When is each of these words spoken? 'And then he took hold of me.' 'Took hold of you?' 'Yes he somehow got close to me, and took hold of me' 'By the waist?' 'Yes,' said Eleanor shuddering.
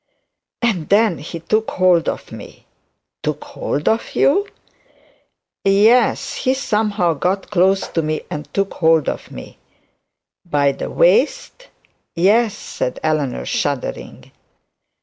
'And 0.63 0.89
then 0.89 1.19
he 1.19 1.39
took 1.39 1.69
hold 1.69 2.09
of 2.09 2.31
me.' 2.31 2.65
'Took 3.21 3.43
hold 3.43 3.87
of 3.87 4.15
you?' 4.15 4.47
'Yes 5.63 6.37
he 6.37 6.55
somehow 6.55 7.13
got 7.13 7.51
close 7.51 7.87
to 7.89 8.01
me, 8.01 8.21
and 8.31 8.51
took 8.51 8.73
hold 8.73 9.07
of 9.07 9.29
me' 9.29 9.59
'By 10.45 10.71
the 10.71 10.89
waist?' 10.89 11.67
'Yes,' 12.15 12.57
said 12.57 12.99
Eleanor 13.03 13.45
shuddering. 13.45 14.31